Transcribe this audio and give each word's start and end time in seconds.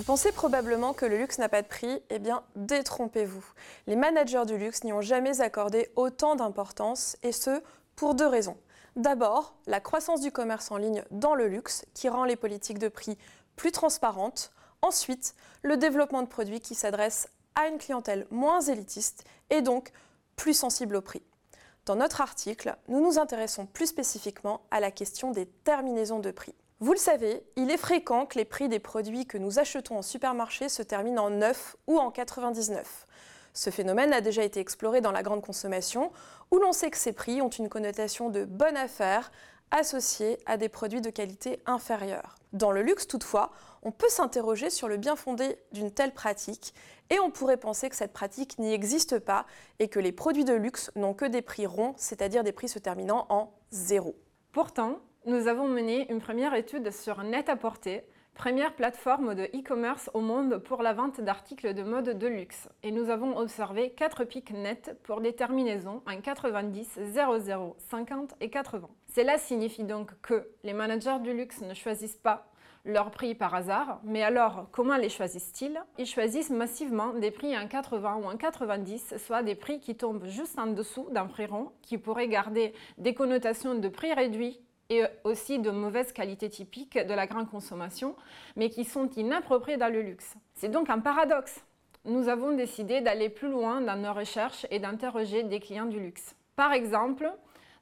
Vous 0.00 0.04
pensez 0.04 0.32
probablement 0.32 0.92
que 0.92 1.06
le 1.06 1.18
luxe 1.18 1.38
n'a 1.38 1.48
pas 1.48 1.62
de 1.62 1.68
prix 1.68 2.02
Eh 2.10 2.18
bien, 2.18 2.42
détrompez-vous. 2.56 3.44
Les 3.86 3.96
managers 3.96 4.44
du 4.46 4.56
luxe 4.58 4.82
n'y 4.82 4.92
ont 4.92 5.02
jamais 5.02 5.40
accordé 5.40 5.90
autant 5.94 6.36
d'importance, 6.36 7.16
et 7.22 7.32
ce, 7.32 7.62
pour 7.96 8.14
deux 8.14 8.26
raisons. 8.26 8.56
D'abord, 8.96 9.54
la 9.66 9.78
croissance 9.78 10.20
du 10.20 10.32
commerce 10.32 10.70
en 10.70 10.78
ligne 10.78 11.04
dans 11.10 11.34
le 11.34 11.48
luxe, 11.48 11.84
qui 11.94 12.08
rend 12.08 12.24
les 12.24 12.36
politiques 12.36 12.78
de 12.78 12.88
prix 12.88 13.18
plus 13.56 13.72
transparentes. 13.72 14.52
Ensuite, 14.82 15.34
le 15.62 15.76
développement 15.76 16.22
de 16.22 16.28
produits 16.28 16.60
qui 16.60 16.74
s'adressent 16.74 17.28
à 17.54 17.68
une 17.68 17.78
clientèle 17.78 18.26
moins 18.30 18.60
élitiste 18.60 19.24
et 19.50 19.60
donc 19.60 19.92
plus 20.40 20.54
sensible 20.54 20.96
au 20.96 21.02
prix. 21.02 21.22
Dans 21.84 21.96
notre 21.96 22.22
article, 22.22 22.74
nous 22.88 23.02
nous 23.02 23.18
intéressons 23.18 23.66
plus 23.66 23.88
spécifiquement 23.88 24.62
à 24.70 24.80
la 24.80 24.90
question 24.90 25.32
des 25.32 25.44
terminaisons 25.44 26.18
de 26.18 26.30
prix. 26.30 26.54
Vous 26.78 26.92
le 26.92 26.98
savez, 26.98 27.44
il 27.56 27.70
est 27.70 27.76
fréquent 27.76 28.24
que 28.24 28.38
les 28.38 28.46
prix 28.46 28.70
des 28.70 28.78
produits 28.78 29.26
que 29.26 29.36
nous 29.36 29.58
achetons 29.58 29.98
en 29.98 30.02
supermarché 30.02 30.70
se 30.70 30.82
terminent 30.82 31.26
en 31.26 31.28
9 31.28 31.76
ou 31.88 31.98
en 31.98 32.10
99. 32.10 33.06
Ce 33.52 33.68
phénomène 33.68 34.14
a 34.14 34.22
déjà 34.22 34.42
été 34.42 34.60
exploré 34.60 35.02
dans 35.02 35.12
la 35.12 35.22
grande 35.22 35.42
consommation, 35.42 36.10
où 36.50 36.56
l'on 36.56 36.72
sait 36.72 36.90
que 36.90 36.96
ces 36.96 37.12
prix 37.12 37.42
ont 37.42 37.50
une 37.50 37.68
connotation 37.68 38.30
de 38.30 38.46
bonne 38.46 38.78
affaire 38.78 39.30
associée 39.70 40.38
à 40.46 40.56
des 40.56 40.68
produits 40.68 41.00
de 41.00 41.10
qualité 41.10 41.60
inférieure. 41.66 42.36
Dans 42.52 42.72
le 42.72 42.82
luxe, 42.82 43.06
toutefois, 43.06 43.50
on 43.82 43.92
peut 43.92 44.08
s'interroger 44.08 44.70
sur 44.70 44.88
le 44.88 44.96
bien 44.96 45.16
fondé 45.16 45.58
d'une 45.72 45.90
telle 45.90 46.12
pratique, 46.12 46.74
et 47.10 47.18
on 47.20 47.30
pourrait 47.30 47.56
penser 47.56 47.88
que 47.88 47.96
cette 47.96 48.12
pratique 48.12 48.58
n'y 48.58 48.72
existe 48.72 49.18
pas 49.18 49.46
et 49.78 49.88
que 49.88 49.98
les 49.98 50.12
produits 50.12 50.44
de 50.44 50.54
luxe 50.54 50.90
n'ont 50.94 51.14
que 51.14 51.24
des 51.24 51.42
prix 51.42 51.66
ronds, 51.66 51.94
c'est-à-dire 51.96 52.44
des 52.44 52.52
prix 52.52 52.68
se 52.68 52.78
terminant 52.78 53.26
en 53.28 53.52
zéro. 53.70 54.14
Pourtant, 54.52 54.98
nous 55.26 55.48
avons 55.48 55.68
mené 55.68 56.10
une 56.10 56.20
première 56.20 56.54
étude 56.54 56.90
sur 56.92 57.22
Net-à-Porter, 57.22 58.04
première 58.34 58.74
plateforme 58.74 59.34
de 59.34 59.44
e-commerce 59.44 60.10
au 60.14 60.20
monde 60.20 60.58
pour 60.58 60.82
la 60.82 60.92
vente 60.92 61.20
d'articles 61.20 61.74
de 61.74 61.82
mode 61.82 62.18
de 62.18 62.26
luxe. 62.26 62.68
Et 62.82 62.90
nous 62.90 63.10
avons 63.10 63.36
observé 63.36 63.90
4 63.90 64.24
pics 64.24 64.52
nets 64.52 64.96
pour 65.02 65.20
des 65.20 65.34
terminaisons 65.34 66.02
en 66.06 66.20
90, 66.20 67.00
00, 67.12 67.76
50 67.78 68.34
et 68.40 68.50
80. 68.50 68.88
Cela 69.14 69.38
signifie 69.38 69.84
donc 69.84 70.12
que 70.22 70.48
les 70.64 70.72
managers 70.72 71.18
du 71.22 71.32
luxe 71.34 71.60
ne 71.60 71.74
choisissent 71.74 72.16
pas 72.16 72.46
leur 72.84 73.10
prix 73.10 73.34
par 73.34 73.54
hasard, 73.54 74.00
mais 74.04 74.22
alors 74.22 74.68
comment 74.72 74.96
les 74.96 75.10
choisissent-ils? 75.10 75.78
Ils 75.98 76.06
choisissent 76.06 76.50
massivement 76.50 77.12
des 77.12 77.30
prix 77.30 77.56
en 77.56 77.68
80 77.68 78.20
ou 78.22 78.24
en 78.24 78.36
90, 78.36 79.16
soit 79.18 79.42
des 79.42 79.54
prix 79.54 79.80
qui 79.80 79.96
tombent 79.96 80.24
juste 80.24 80.58
en 80.58 80.68
dessous 80.68 81.06
d'un 81.10 81.26
prix 81.26 81.46
rond, 81.46 81.72
qui 81.82 81.98
pourrait 81.98 82.28
garder 82.28 82.72
des 82.96 83.12
connotations 83.12 83.74
de 83.74 83.88
prix 83.88 84.12
réduit 84.14 84.60
et 84.90 85.04
aussi 85.24 85.58
de 85.58 85.70
mauvaise 85.70 86.12
qualité 86.12 86.50
typique 86.50 86.98
de 86.98 87.14
la 87.14 87.26
grande 87.26 87.48
consommation, 87.48 88.16
mais 88.56 88.68
qui 88.68 88.84
sont 88.84 89.08
inappropriés 89.16 89.78
dans 89.78 89.92
le 89.92 90.02
luxe. 90.02 90.34
C'est 90.54 90.68
donc 90.68 90.90
un 90.90 90.98
paradoxe. 90.98 91.64
Nous 92.04 92.28
avons 92.28 92.52
décidé 92.52 93.00
d'aller 93.00 93.28
plus 93.28 93.48
loin 93.48 93.80
dans 93.80 93.96
nos 93.96 94.12
recherches 94.12 94.66
et 94.70 94.78
d'interroger 94.78 95.44
des 95.44 95.60
clients 95.60 95.86
du 95.86 96.00
luxe. 96.00 96.34
Par 96.56 96.72
exemple, 96.72 97.32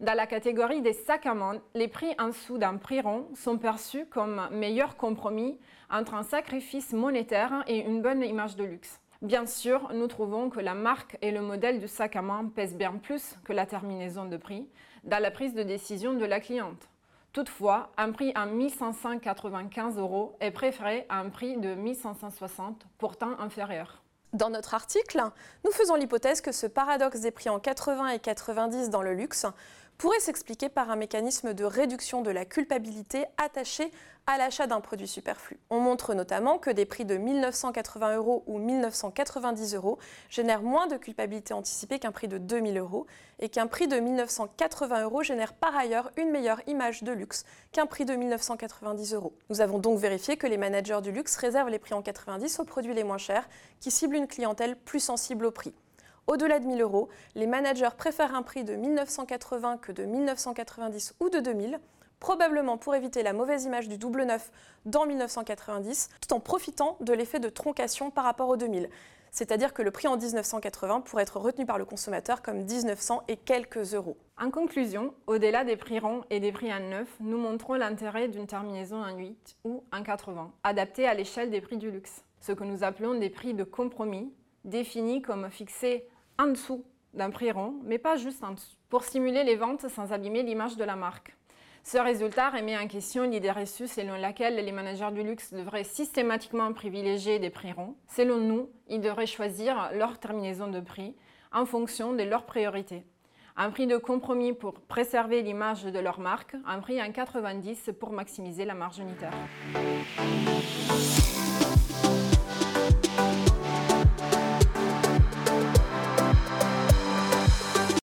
dans 0.00 0.14
la 0.14 0.26
catégorie 0.26 0.82
des 0.82 0.92
sacs 0.92 1.26
à 1.26 1.34
main, 1.34 1.60
les 1.74 1.88
prix 1.88 2.14
en 2.20 2.28
dessous 2.28 2.58
d'un 2.58 2.76
prix 2.76 3.00
rond 3.00 3.28
sont 3.34 3.58
perçus 3.58 4.06
comme 4.06 4.48
meilleur 4.52 4.96
compromis 4.96 5.58
entre 5.90 6.14
un 6.14 6.22
sacrifice 6.22 6.92
monétaire 6.92 7.64
et 7.66 7.78
une 7.78 8.02
bonne 8.02 8.22
image 8.22 8.54
de 8.54 8.64
luxe. 8.64 9.00
Bien 9.22 9.46
sûr, 9.46 9.90
nous 9.92 10.06
trouvons 10.06 10.50
que 10.50 10.60
la 10.60 10.74
marque 10.74 11.18
et 11.22 11.32
le 11.32 11.40
modèle 11.40 11.80
du 11.80 11.88
sac 11.88 12.14
à 12.14 12.22
main 12.22 12.44
pèsent 12.54 12.76
bien 12.76 12.92
plus 12.92 13.34
que 13.44 13.52
la 13.52 13.66
terminaison 13.66 14.26
de 14.26 14.36
prix 14.36 14.68
dans 15.02 15.20
la 15.20 15.32
prise 15.32 15.54
de 15.54 15.64
décision 15.64 16.12
de 16.12 16.24
la 16.24 16.38
cliente. 16.38 16.88
Toutefois, 17.32 17.90
un 17.98 18.10
prix 18.10 18.32
à 18.34 18.46
1595 18.46 19.98
euros 19.98 20.36
est 20.40 20.50
préféré 20.50 21.04
à 21.08 21.18
un 21.18 21.28
prix 21.28 21.56
de 21.58 21.74
1560, 21.74 22.86
pourtant 22.96 23.38
inférieur. 23.38 24.02
Dans 24.32 24.50
notre 24.50 24.74
article, 24.74 25.22
nous 25.64 25.70
faisons 25.70 25.94
l'hypothèse 25.94 26.40
que 26.40 26.52
ce 26.52 26.66
paradoxe 26.66 27.20
des 27.20 27.30
prix 27.30 27.48
en 27.48 27.58
80 27.58 28.08
et 28.08 28.18
90 28.18 28.90
dans 28.90 29.02
le 29.02 29.14
luxe 29.14 29.46
pourrait 29.98 30.20
s'expliquer 30.20 30.68
par 30.68 30.90
un 30.90 30.96
mécanisme 30.96 31.54
de 31.54 31.64
réduction 31.64 32.22
de 32.22 32.30
la 32.30 32.44
culpabilité 32.44 33.24
attachée 33.36 33.90
à 34.28 34.38
l'achat 34.38 34.68
d'un 34.68 34.80
produit 34.80 35.08
superflu. 35.08 35.58
On 35.70 35.80
montre 35.80 36.14
notamment 36.14 36.58
que 36.58 36.70
des 36.70 36.84
prix 36.84 37.04
de 37.04 37.16
1980 37.16 38.16
euros 38.16 38.44
ou 38.46 38.58
1990 38.58 39.74
euros 39.74 39.98
génèrent 40.30 40.62
moins 40.62 40.86
de 40.86 40.96
culpabilité 40.96 41.52
anticipée 41.52 41.98
qu'un 41.98 42.12
prix 42.12 42.28
de 42.28 42.38
2000 42.38 42.78
euros 42.78 43.06
et 43.40 43.48
qu'un 43.48 43.66
prix 43.66 43.88
de 43.88 43.98
1980 43.98 45.02
euros 45.02 45.22
génère 45.24 45.54
par 45.54 45.74
ailleurs 45.74 46.12
une 46.16 46.30
meilleure 46.30 46.60
image 46.68 47.02
de 47.02 47.10
luxe 47.10 47.44
qu'un 47.72 47.86
prix 47.86 48.04
de 48.04 48.14
1990 48.14 49.14
euros. 49.14 49.32
Nous 49.50 49.60
avons 49.60 49.78
donc 49.78 49.98
vérifié 49.98 50.36
que 50.36 50.46
les 50.46 50.58
managers 50.58 51.00
du 51.02 51.10
luxe 51.10 51.34
réservent 51.36 51.70
les 51.70 51.78
prix 51.80 51.94
en 51.94 52.02
90 52.02 52.60
aux 52.60 52.64
produits 52.64 52.94
les 52.94 53.04
moins 53.04 53.18
chers 53.18 53.48
qui 53.80 53.90
ciblent 53.90 54.16
une 54.16 54.28
clientèle 54.28 54.76
plus 54.76 55.00
sensible 55.00 55.46
au 55.46 55.50
prix. 55.50 55.74
Au-delà 56.28 56.60
de 56.60 56.66
1000 56.66 56.82
euros, 56.82 57.08
les 57.36 57.46
managers 57.46 57.88
préfèrent 57.96 58.34
un 58.34 58.42
prix 58.42 58.62
de 58.62 58.74
1980 58.74 59.78
que 59.78 59.92
de 59.92 60.04
1990 60.04 61.14
ou 61.20 61.30
de 61.30 61.40
2000, 61.40 61.80
probablement 62.20 62.76
pour 62.76 62.94
éviter 62.94 63.22
la 63.22 63.32
mauvaise 63.32 63.64
image 63.64 63.88
du 63.88 63.96
double 63.96 64.24
neuf 64.24 64.52
dans 64.84 65.06
1990, 65.06 66.10
tout 66.20 66.34
en 66.34 66.40
profitant 66.40 66.98
de 67.00 67.14
l'effet 67.14 67.40
de 67.40 67.48
troncation 67.48 68.10
par 68.10 68.24
rapport 68.24 68.50
au 68.50 68.58
2000. 68.58 68.90
C'est-à-dire 69.30 69.72
que 69.72 69.80
le 69.80 69.90
prix 69.90 70.06
en 70.06 70.18
1980 70.18 71.00
pourrait 71.00 71.22
être 71.22 71.38
retenu 71.38 71.64
par 71.64 71.78
le 71.78 71.86
consommateur 71.86 72.42
comme 72.42 72.58
1900 72.58 73.22
et 73.28 73.38
quelques 73.38 73.94
euros. 73.94 74.18
En 74.38 74.50
conclusion, 74.50 75.14
au-delà 75.28 75.64
des 75.64 75.78
prix 75.78 75.98
ronds 75.98 76.24
et 76.28 76.40
des 76.40 76.52
prix 76.52 76.70
en 76.70 76.80
neuf, 76.80 77.08
nous 77.20 77.38
montrons 77.38 77.74
l'intérêt 77.74 78.28
d'une 78.28 78.46
terminaison 78.46 79.02
en 79.02 79.16
8 79.16 79.56
ou 79.64 79.82
en 79.90 80.02
80, 80.02 80.52
adaptée 80.62 81.08
à 81.08 81.14
l'échelle 81.14 81.50
des 81.50 81.62
prix 81.62 81.78
du 81.78 81.90
luxe. 81.90 82.22
Ce 82.42 82.52
que 82.52 82.64
nous 82.64 82.84
appelons 82.84 83.14
des 83.14 83.30
prix 83.30 83.54
de 83.54 83.64
compromis, 83.64 84.30
définis 84.64 85.22
comme 85.22 85.48
fixés 85.50 86.06
en 86.38 86.46
dessous 86.46 86.84
d'un 87.14 87.30
prix 87.30 87.50
rond, 87.50 87.74
mais 87.84 87.98
pas 87.98 88.16
juste 88.16 88.44
en 88.44 88.52
dessous, 88.52 88.76
pour 88.88 89.02
stimuler 89.02 89.42
les 89.44 89.56
ventes 89.56 89.88
sans 89.88 90.12
abîmer 90.12 90.42
l'image 90.42 90.76
de 90.76 90.84
la 90.84 90.96
marque. 90.96 91.34
Ce 91.82 91.98
résultat 91.98 92.50
remet 92.50 92.76
en 92.76 92.86
question 92.86 93.24
l'idée 93.24 93.50
reçue 93.50 93.88
selon 93.88 94.14
laquelle 94.16 94.56
les 94.56 94.72
managers 94.72 95.10
du 95.12 95.22
luxe 95.22 95.52
devraient 95.52 95.84
systématiquement 95.84 96.72
privilégier 96.72 97.38
des 97.38 97.50
prix 97.50 97.72
ronds. 97.72 97.96
Selon 98.08 98.36
nous, 98.36 98.68
ils 98.88 99.00
devraient 99.00 99.26
choisir 99.26 99.90
leur 99.94 100.18
terminaison 100.18 100.68
de 100.68 100.80
prix 100.80 101.16
en 101.52 101.64
fonction 101.64 102.12
de 102.12 102.22
leurs 102.22 102.44
priorités. 102.44 103.04
Un 103.56 103.70
prix 103.70 103.86
de 103.86 103.96
compromis 103.96 104.52
pour 104.52 104.74
préserver 104.74 105.42
l'image 105.42 105.84
de 105.84 105.98
leur 105.98 106.20
marque, 106.20 106.54
un 106.66 106.78
prix 106.78 107.02
en 107.02 107.10
90 107.10 107.90
pour 107.98 108.12
maximiser 108.12 108.64
la 108.64 108.74
marge 108.74 108.98
unitaire. 108.98 109.32